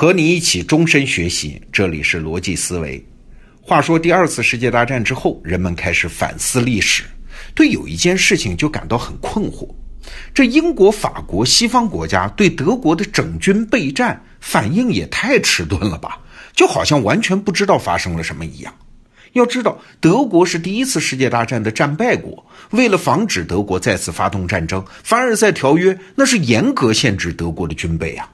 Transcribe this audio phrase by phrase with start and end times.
[0.00, 3.04] 和你一起终身学习，这里是逻辑思维。
[3.60, 7.02] 话说第二次世界大战之后，人们开始反思历史，
[7.52, 9.68] 对有一件事情就感到很困惑：
[10.32, 16.20] 这英国、法国、西方国家对德国的整军备战反应也太迟钝了吧？
[16.54, 18.72] 就好像完全不知道发生了什么一样。
[19.32, 28.30] 要知道，德国是第一次世界大战的战败国，为了防止德国再次发动战争，凡尔赛条约那是严格限制德国的军备啊。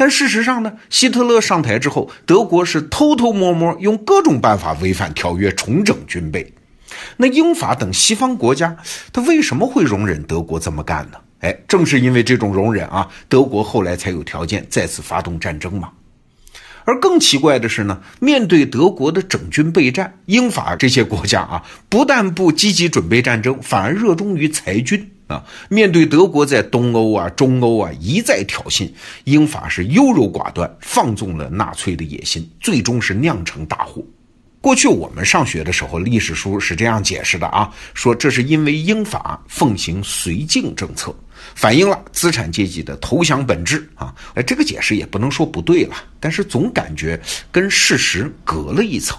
[0.00, 6.54] 但事实上呢，希特勒上台之后，德国是偷偷摸摸用各种办法违反条约，重整军备。
[7.16, 8.76] 那英法等西方国家，
[9.12, 11.18] 他为什么会容忍德国这么干呢？
[11.40, 15.90] 哎，正是因为这种容忍啊，德国后来才有条件再次发动战争嘛。
[16.84, 25.44] 而更奇怪的是呢，面对德国的整军备战，英法这些国家啊，不但不积极准备战争，反而热衷于裁军啊。
[25.68, 28.90] 面对德国在东欧啊、中欧啊一再挑衅，
[29.24, 34.02] 英法是优柔寡断，放纵了纳粹的野心，最终是酿成大祸。
[34.60, 41.14] 过去我们上学的时候，历史书是这样解释的啊，说这是因为英法奉行绥靖政策。
[41.54, 44.12] 反映了资产阶级的投降本质啊！
[44.34, 47.18] 哎，这个解释也不能说不对了，但是总感觉
[47.52, 49.16] 跟事实隔了一层。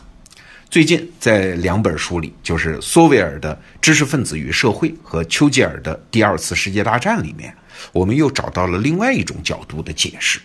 [0.70, 7.52] 最近在两本书里，就是梭维尔的《知识分子与社会》和丘吉尔的《第二次世界大战》里面，
[7.92, 10.40] 我们又找到了另外一种角度的解释。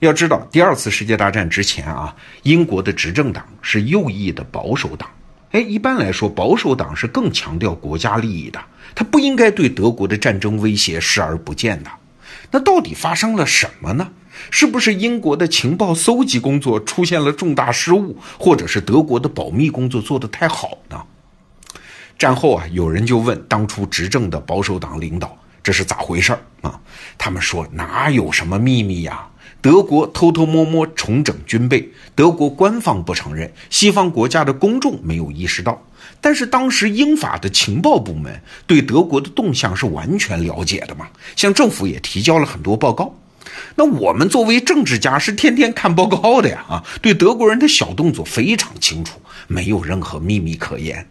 [0.00, 5.08] 要知道，第二次世界大战之前啊，英国的执政党是右翼的保守党。
[5.52, 8.62] 哎，一般来说，保守党是更强调国家利益的。
[8.94, 11.90] 他不应该对德国的战争威胁视而不见的。
[12.50, 14.06] 那到底发生了什么呢？
[14.50, 21.02] 是不是英国的情报搜集工作出现了重大失误，或者是德国的保密工作做得太好呢？
[22.18, 26.80] 战后啊，有人就问当初执政的保守党领导，这是咋回事儿啊？
[27.18, 29.28] 他们说哪有什么秘密呀？
[29.60, 35.82] 德国偷偷摸摸重整军备，德国官方不承认，西方国家的公众没有意识到。
[36.20, 43.12] 但是当时英法的情报部门对德国的动向是完全了解的嘛，向政府也提交了很多报告。
[43.74, 51.06] 那我们作为政治家是天天看报告的呀，啊，对德国人的小动作非常清楚，没有任何秘密可言。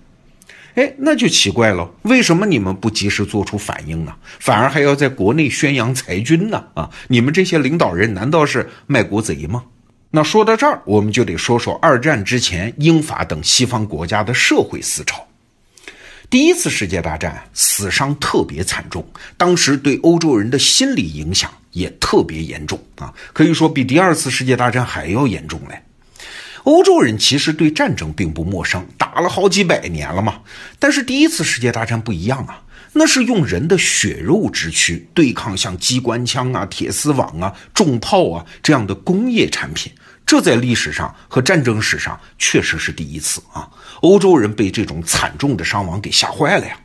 [0.75, 4.13] 哎，那就奇怪了，为什么你们不及时做出反应呢？
[4.39, 6.65] 反而还要在国内宣扬裁军呢？
[6.73, 9.63] 啊，你们这些领导人难道是卖国贼吗？
[10.11, 15.25] 那说到这儿，我们就得说说二战之前英法等西方国家的社会思潮。
[16.29, 19.05] 第一次世界大战死伤特别惨重，
[19.37, 25.83] 当时对欧洲人的心理影响也特别严重啊，可以说比第二次世界大战还要严重嘞。
[26.63, 30.39] 欧洲人其实对战争并不陌生，打了好几百年了嘛。
[30.79, 32.63] 但是第一次世界大战不一样啊，
[32.93, 39.91] 那是用人的血肉之躯对抗像机关枪啊、铁丝网啊、重炮啊这样的工业产品。
[40.25, 43.69] 这在历史上和战争史上确实是第一次啊！
[44.01, 46.75] 欧洲人被这种惨重的伤亡给吓坏了呀。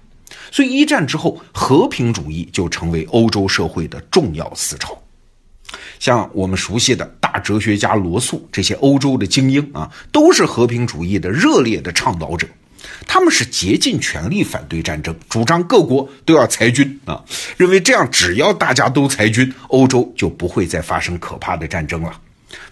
[0.50, 4.96] 所以一战之后，和平主义就成为欧洲社会的重要思潮。
[5.98, 12.46] 像我们熟悉的大哲学家罗素这些欧洲的精英啊，都是和平主义的热烈的倡导者。
[13.06, 17.22] 他们是竭尽全力反对战争，主张各国都要裁军啊，
[17.56, 22.20] 认为这样只要大家都裁军，欧洲就不会再发生可怕的战争了。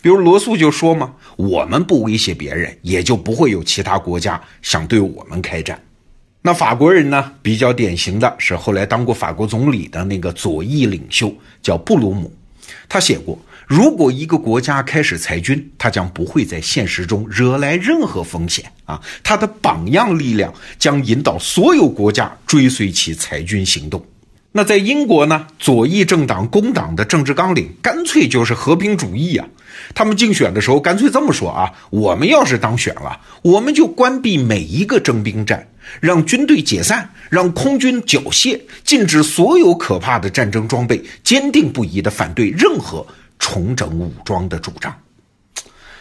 [0.03, 5.81] 比如罗素就说嘛：“我们不威胁别人，也就不会有其他国家想对我们开战。”
[6.41, 7.33] 那法国人呢？
[7.43, 12.33] 比较典型的是后来当过法国总理的那个左翼领袖，叫布鲁姆。
[12.89, 19.01] 他写过：“如果一个国家开始裁军，他将不会在现实中惹来任何风险啊！
[19.23, 24.03] 他的榜样力量将引导所有国家追随其裁军行动。”
[24.53, 25.47] 那在英国呢？
[25.59, 29.47] 左翼政党工党的政治纲领干脆就是和平主义呀。
[29.95, 35.69] 他们竞选的时候干脆这么说啊：我们要是当选了，我们就关闭每一个征兵站，
[36.01, 43.07] 让军队解散，让空军缴械，禁止所有可怕的战争装备，坚定不移地反对任何
[43.39, 44.95] 重整武装的主张。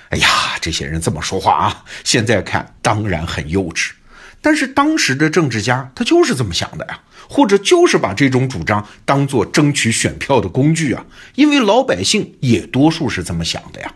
[0.10, 0.28] 哎呀，
[0.62, 3.92] 这些人这么说话啊，现在看当然很幼稚。
[4.40, 11.04] 但是当时的政治家他就是这么想的呀，或者就是把这种主张当做争取选票的工具啊，
[11.36, 13.94] 因为老百姓也多数是这么想的呀。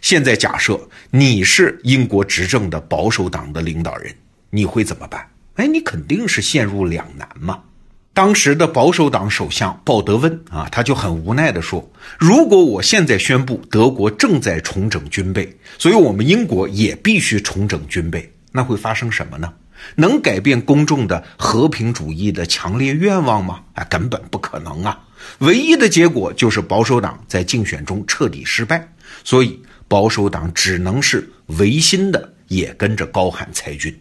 [0.00, 0.80] 现在假设
[1.10, 4.14] 你是英国执政的保守党的领导人，
[4.50, 5.26] 你会怎么办？
[5.54, 7.60] 哎，你肯定是陷入两难嘛。
[8.12, 11.88] 当时的保守党首相鲍德温啊，他就很无奈地说
[12.18, 19.52] ：“如果我现在宣布德国正在重整军备，所以我们英国也必须重整军备。”那会发生什么呢？
[19.94, 23.60] 能改变公众的和平主义的强烈愿望吗？
[23.74, 24.98] 啊，根本不可能啊！
[25.38, 28.92] 唯一的结果就是保守党在竞选中彻底失败，
[29.22, 31.28] 所以保守党只能是
[31.58, 33.92] 违心的也跟着高喊裁军。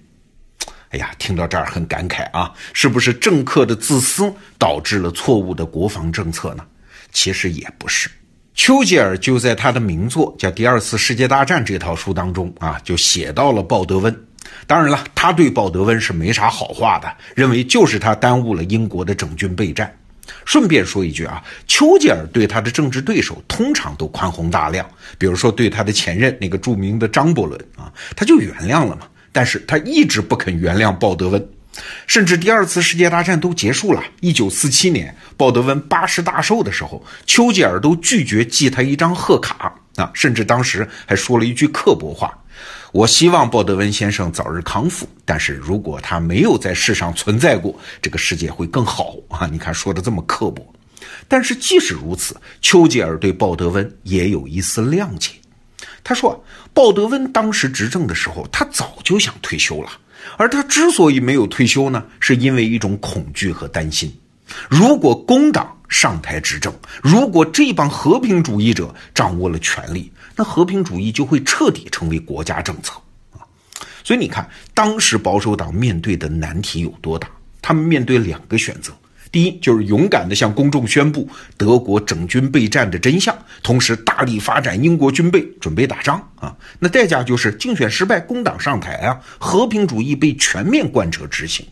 [0.90, 6.64] 哎呀，听到这儿很感慨啊，是不是政客的自私导致了错误的国防政策呢？
[7.12, 8.08] 其实也不是。
[8.54, 14.16] 丘吉尔就在他的名作叫《第二次世界大战》这套书当中啊，就写到了鲍德温。
[14.68, 19.92] 当然了，他对鲍德温是没啥好话的，认为就是他耽误了英国的整军备战。
[20.46, 24.86] 顺便说一句啊，丘吉尔对他的政治对手通常都宽宏大量，
[25.18, 29.08] 比如说对他的前任那个著名的张伯伦啊，他就原谅了嘛。
[29.32, 31.50] 但是他一直不肯原谅鲍德温，
[32.08, 42.36] 甚至第二次世界大战都结束了，一九四七年鲍德温八十大寿的时候，丘吉尔都拒绝寄他一张贺卡啊，甚至当时还说了一句刻薄话
[42.92, 50.74] ：“我希望鲍德温先生早日康复，但是如果他没有在世上存在过，这个世界会更好啊！”你看说的这么刻薄，
[51.28, 55.34] 但是即使如此，丘吉尔对鲍德温也有一丝谅解。
[56.04, 56.44] 他说
[56.74, 59.92] ：“鲍德温当时执政的时候，他早就想退休了。
[60.38, 64.12] 而他之所以没有退休呢，是因为一种恐惧和担心。
[64.70, 72.94] 如果工党上台执政，如果这帮和平主义者掌握了权力，那和平主义就会彻底成为国家政策
[73.34, 73.42] 啊！
[74.04, 77.30] 所以你看，当时保守党面对的难题有多大？
[77.62, 78.94] 他们面对两个选择。”
[79.32, 86.56] 第一就是勇敢地向公众宣布德国整军备战的真相，同时大力发展英国军备，准备打仗啊。
[86.80, 91.64] 那代价就是竞选失败，工党上台啊，和平主义被全面贯彻执行。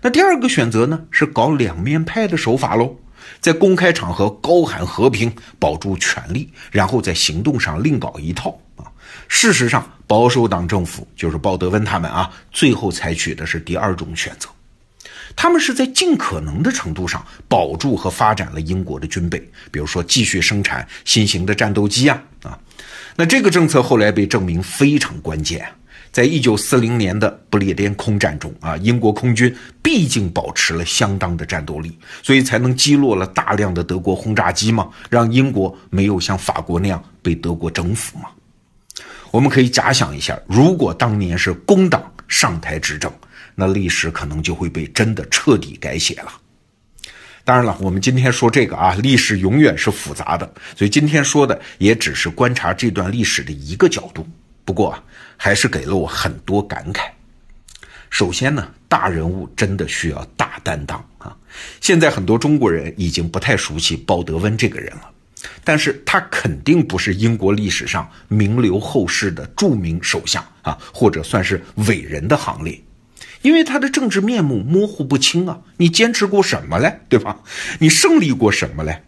[0.00, 2.96] 那第二个选择呢，是搞两面派的手法喽，
[3.40, 8.84] 在公开场合高喊和平，保住权力，然后在行动上另搞一套啊。
[9.26, 14.48] 事实上，保守党政府就是鲍德温他们啊，最后采取的是第二种选择。
[15.36, 19.38] 他们是在尽可能的程度上保住和发展了英国的军备，
[19.70, 22.58] 比如说继续生产新型的战斗机啊啊，
[23.14, 25.66] 那这个政策后来被证明非常关键。
[26.18, 38.30] 在一九四零年的不列颠空战中啊，英国空军毕竟保持了相当的战斗力，所以才能击落了大量的德国轰炸机嘛，让英国没有像法国那样被德国征服嘛。
[39.30, 43.08] 我们可以假想一下，如果当年是工党上台执政。
[43.54, 46.32] 那历史可能就会被真的彻底改写了。
[47.44, 54.26] 当然了，我们今天说这个啊，历史永远是复杂的，所以今天说的也只是观察这段历史的一个角度。
[54.64, 55.00] 不过啊，
[55.38, 57.08] 还是给了我很多感慨。
[58.10, 61.34] 首先呢，大人物真的需要大担当啊。
[61.80, 65.10] 现在很多中国人已经不太熟悉鲍德温这个人了，
[65.62, 72.82] 但是他肯定不是英国历史上名留后世的著名首相啊，或者算是伟人的行列。
[73.42, 77.38] 因为他的政治面目模糊不清啊，你坚持过什么嘞，对吧？
[77.78, 79.04] 你胜利过什么嘞？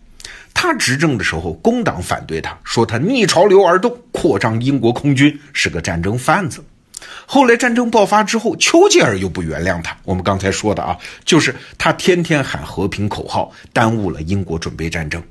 [0.62, 6.62] 他执政的时候，工党反对他，说他逆潮流而动，扩张英国空军，是个战争贩子。
[7.24, 9.96] 后来战争爆发之后，丘吉尔又不原谅他。
[10.04, 15.22] 我们刚才说的啊，就是他天天喊和平口号，耽误了英国准备战争。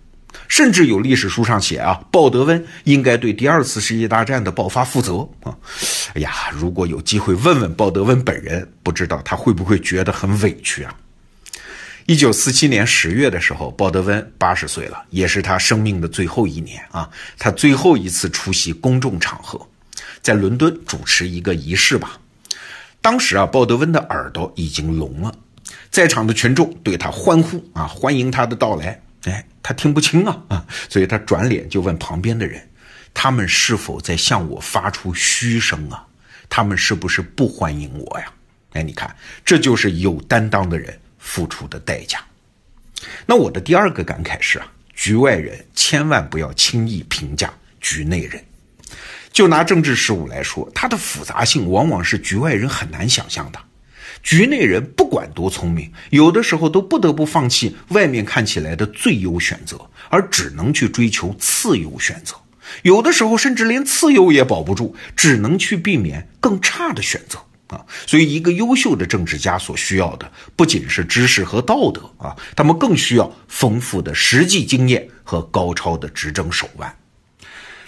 [0.47, 5.55] 甚至有历史书上写啊，鲍德温应该对第二次世界大战的爆发负责啊！
[6.15, 10.91] 哎呀，如果有机会问问鲍德温本人，不知道他会不会觉得很委屈啊？
[12.09, 17.07] 一九四七年十月的时候，鲍德温八十岁了，也是他生命的最后一年啊！
[17.37, 19.63] 他最后一次出席公众场合，
[20.19, 22.19] 在伦敦主持一个仪式吧。
[22.99, 25.31] 当时啊，鲍德温的耳朵已经聋了，
[25.91, 28.99] 在场的群众对他欢呼啊，欢迎他的到来。
[29.25, 32.67] 哎，他听不清啊啊，所以他转脸就问旁边的人
[33.13, 36.03] ：“他们是否在向我发出嘘声啊？
[36.49, 38.33] 他们是不是不欢迎我呀？”
[38.73, 42.19] 哎，你看，这就是有担当的人付出的代价。
[43.25, 48.43] 那我的第二个感慨是啊，局外人千万不要轻易评价局内人。
[49.31, 53.59] 就拿政治事务来说，它的复杂性往往是局外人很难想象的。
[54.21, 62.35] 局内人不管多聪明，有的时候都不得不放弃外面看起来的最优选择，而只能去追求次优选择。
[62.81, 67.85] 有的时候甚至连次优也保不住，只能去避免更差的选择啊！
[68.05, 76.95] 所以，一个优秀的政治家所需要的不仅是知识和道德啊，他们更需要丰富的实际经验和高超的执政手腕。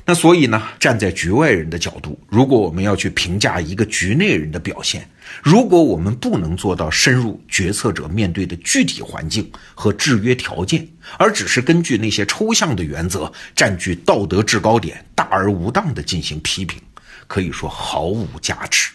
[0.03, 5.07] 那所以呢，站在局外人的角度，如果我们要去评价一个局内人的表现，
[5.43, 10.87] 如果我们不能做到深入决策者面对的具体环境和制约条件，
[11.19, 16.81] 而只是根据那些抽象的原则，占据道德制高点，大而无当的进行批评，
[17.27, 18.89] 可以说毫无价值。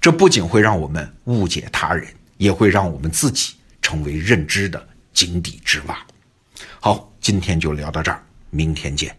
[0.00, 2.06] 这不仅会让我们误解他人，
[2.36, 5.98] 也会让我们自己成为认知的井底之蛙。
[6.80, 9.16] 好，今天就聊到这儿，明天见。